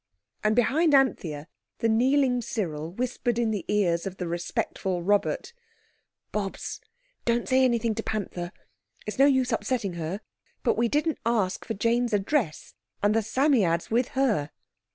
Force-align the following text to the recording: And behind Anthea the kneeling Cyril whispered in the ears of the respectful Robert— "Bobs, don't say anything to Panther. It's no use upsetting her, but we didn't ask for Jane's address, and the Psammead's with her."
And 0.43 0.55
behind 0.55 0.95
Anthea 0.95 1.47
the 1.77 1.87
kneeling 1.87 2.41
Cyril 2.41 2.91
whispered 2.91 3.37
in 3.37 3.51
the 3.51 3.63
ears 3.67 4.07
of 4.07 4.17
the 4.17 4.27
respectful 4.27 5.03
Robert— 5.03 5.53
"Bobs, 6.31 6.81
don't 7.23 7.47
say 7.47 7.63
anything 7.63 7.93
to 7.93 8.01
Panther. 8.01 8.51
It's 9.05 9.19
no 9.19 9.27
use 9.27 9.51
upsetting 9.53 9.93
her, 9.93 10.21
but 10.63 10.75
we 10.75 10.87
didn't 10.87 11.19
ask 11.23 11.65
for 11.65 11.75
Jane's 11.75 12.13
address, 12.13 12.73
and 13.03 13.13
the 13.13 13.21
Psammead's 13.21 13.91
with 13.91 14.07
her." 14.17 14.49